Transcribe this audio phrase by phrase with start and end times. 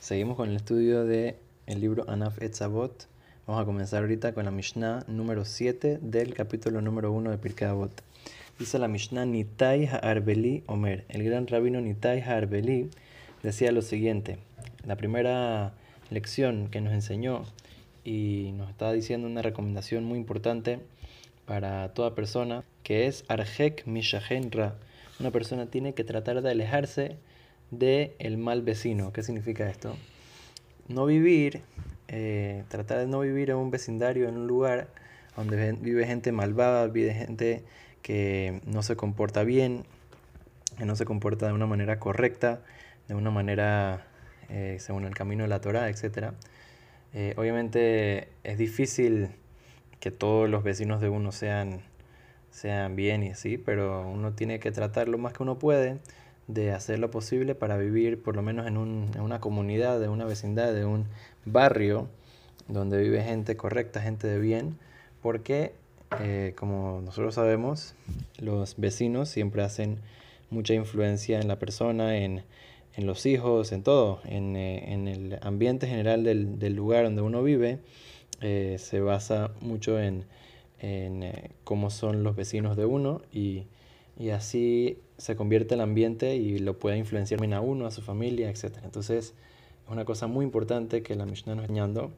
[0.00, 3.06] Seguimos con el estudio del el libro Anaf Etzavot.
[3.46, 7.68] Vamos a comenzar ahorita con la Mishnah número 7 del capítulo número 1 de Pirkei
[7.68, 7.92] Avot.
[8.58, 11.04] Dice la Mishnah Nitai Ha'arbeli Omer.
[11.10, 12.88] El gran rabino Nitai Ha'arbeli
[13.42, 14.38] decía lo siguiente.
[14.86, 15.74] La primera
[16.08, 17.44] lección que nos enseñó
[18.02, 20.80] y nos está diciendo una recomendación muy importante
[21.44, 24.76] para toda persona que es Arjek Mishahen Ra.
[25.20, 27.18] Una persona tiene que tratar de alejarse
[27.72, 29.12] el mal vecino.
[29.12, 29.96] ¿Qué significa esto?
[30.88, 31.62] No vivir,
[32.08, 34.88] eh, tratar de no vivir en un vecindario, en un lugar
[35.36, 37.62] donde vive gente malvada, vive gente
[38.02, 39.84] que no se comporta bien,
[40.78, 42.62] que no se comporta de una manera correcta,
[43.06, 44.06] de una manera
[44.48, 46.32] eh, según el camino de la Torah, etc.
[47.14, 49.28] Eh, obviamente es difícil
[50.00, 51.82] que todos los vecinos de uno sean,
[52.50, 55.98] sean bien y así, pero uno tiene que tratar lo más que uno puede
[56.54, 60.08] de hacer lo posible para vivir por lo menos en, un, en una comunidad, de
[60.08, 61.06] una vecindad, de un
[61.44, 62.08] barrio
[62.68, 64.78] donde vive gente correcta, gente de bien,
[65.22, 65.72] porque
[66.18, 67.94] eh, como nosotros sabemos,
[68.38, 69.98] los vecinos siempre hacen
[70.50, 72.42] mucha influencia en la persona, en,
[72.96, 77.22] en los hijos, en todo, en, eh, en el ambiente general del, del, lugar donde
[77.22, 77.78] uno vive,
[78.40, 80.24] eh, se basa mucho en,
[80.80, 83.64] en cómo son los vecinos de uno y
[84.20, 88.50] y así se convierte el ambiente y lo puede influenciar a uno, a su familia,
[88.50, 88.76] etc.
[88.84, 89.34] Entonces es
[89.88, 92.12] una cosa muy importante que la Mishnah nos enseñando,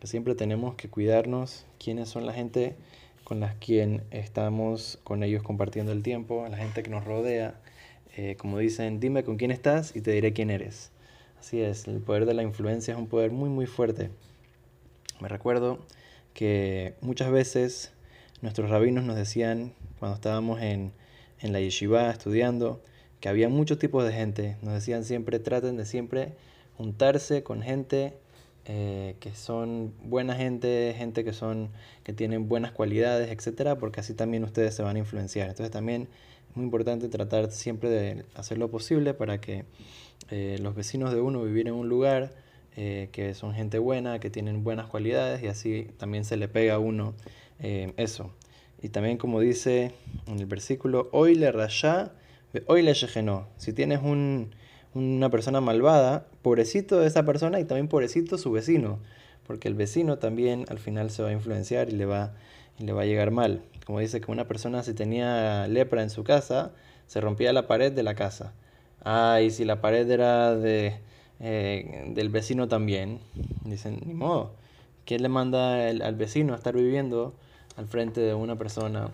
[0.00, 2.74] que siempre tenemos que cuidarnos quiénes son la gente
[3.22, 7.60] con las quien estamos con ellos compartiendo el tiempo, la gente que nos rodea.
[8.16, 10.90] Eh, como dicen, dime con quién estás y te diré quién eres.
[11.38, 14.08] Así es, el poder de la influencia es un poder muy muy fuerte.
[15.20, 15.80] Me recuerdo
[16.32, 17.92] que muchas veces
[18.40, 20.92] nuestros rabinos nos decían cuando estábamos en
[21.42, 22.80] en la yeshiva estudiando,
[23.20, 24.56] que había muchos tipos de gente.
[24.62, 26.32] Nos decían siempre, traten de siempre
[26.76, 28.14] juntarse con gente
[28.64, 31.70] eh, que son buena gente, gente que son
[32.04, 35.48] que tienen buenas cualidades, etcétera, porque así también ustedes se van a influenciar.
[35.48, 36.08] Entonces también
[36.50, 39.64] es muy importante tratar siempre de hacer lo posible para que
[40.30, 42.32] eh, los vecinos de uno vivir en un lugar
[42.76, 46.74] eh, que son gente buena, que tienen buenas cualidades y así también se le pega
[46.74, 47.14] a uno
[47.96, 48.32] eso.
[48.82, 49.92] Y también como dice
[50.26, 52.12] en el versículo, hoy le rayá,
[52.66, 53.46] hoy le yejenó.
[53.56, 58.98] Si tienes una persona malvada, pobrecito de esa persona y también pobrecito su vecino,
[59.46, 62.34] porque el vecino también al final se va a influenciar y le va,
[62.78, 63.62] y le va a llegar mal.
[63.86, 66.72] Como dice que una persona si tenía lepra en su casa,
[67.06, 68.52] se rompía la pared de la casa.
[69.04, 70.94] Ah, y si la pared era de,
[71.38, 73.20] eh, del vecino también,
[73.64, 74.54] dicen, ni modo,
[75.04, 77.34] ¿quién le manda al vecino a estar viviendo?
[77.76, 79.10] Al frente de una persona,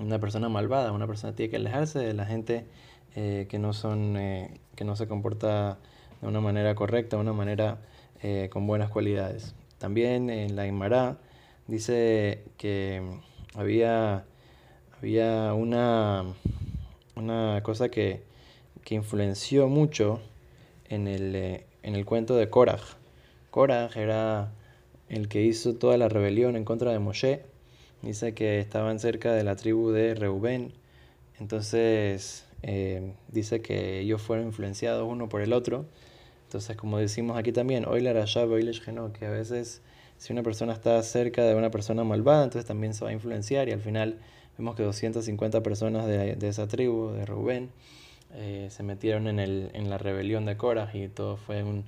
[0.00, 2.66] una persona malvada, una persona tiene que alejarse de la gente
[3.14, 5.78] eh, que, no son, eh, que no se comporta
[6.20, 7.78] de una manera correcta, de una manera
[8.22, 9.54] eh, con buenas cualidades.
[9.78, 11.18] También en la Imara
[11.66, 13.02] dice que
[13.54, 14.24] había,
[14.98, 16.24] había una,
[17.16, 18.22] una cosa que,
[18.84, 20.20] que influenció mucho
[20.88, 22.80] en el, en el cuento de Korah.
[23.50, 24.52] Korah era
[25.08, 27.51] el que hizo toda la rebelión en contra de Moshe
[28.02, 30.72] Dice que estaban cerca de la tribu de Reubén.
[31.38, 35.86] Entonces eh, dice que ellos fueron influenciados uno por el otro.
[36.44, 39.82] Entonces, como decimos aquí también, hoy la que a veces
[40.18, 43.68] si una persona está cerca de una persona malvada, entonces también se va a influenciar
[43.68, 44.18] y al final
[44.56, 47.70] vemos que 250 personas de, esa tribu, de Reubén,
[48.34, 51.84] eh, se metieron en, el, en la rebelión de Korah y todo fue un,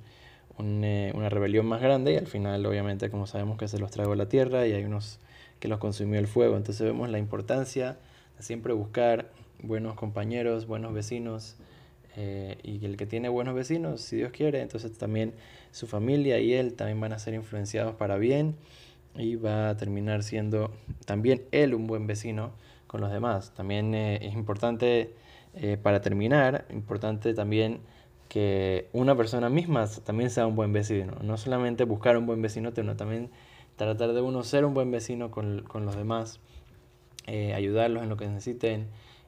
[0.58, 4.14] eh, una rebelión más grande y al final obviamente como sabemos que se los tragó
[4.14, 5.18] la tierra y hay unos
[5.60, 6.56] que los consumió el fuego.
[6.56, 7.98] Entonces vemos la importancia
[8.36, 9.30] de siempre buscar
[9.62, 11.56] buenos compañeros, buenos vecinos,
[12.16, 15.34] eh, y el que tiene buenos vecinos, si Dios quiere, entonces también
[15.72, 18.54] su familia y él también van a ser influenciados para bien
[19.16, 20.70] y va a terminar siendo
[21.06, 22.52] también él un buen vecino
[22.86, 23.52] con los demás.
[23.54, 25.14] También eh, es importante,
[25.54, 27.80] eh, para terminar, importante también
[28.28, 32.72] que una persona misma también sea un buen vecino, no solamente buscar un buen vecino,
[32.74, 33.30] sino también
[33.76, 36.40] tratar de uno ser un buen vecino con, con los demás,
[37.26, 38.86] eh, ayudarlos en lo que necesiten,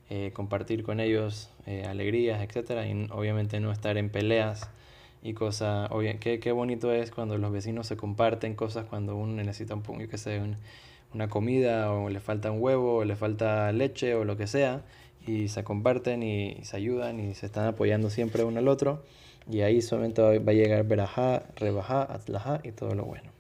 [0.09, 4.71] eh, compartir con ellos eh, alegrías, etcétera, y obviamente no estar en peleas
[5.23, 5.91] y cosas.
[6.21, 10.19] Qué, qué bonito es cuando los vecinos se comparten cosas cuando uno necesita un que
[10.19, 10.41] sé,
[11.13, 14.83] una comida o le falta un huevo o le falta leche o lo que sea
[15.27, 19.03] y se comparten y, se ayudan y se están apoyando siempre uno al otro
[19.51, 23.31] y ahí solamente va a llegar verajá, rebajá, atlajá y todo lo bueno.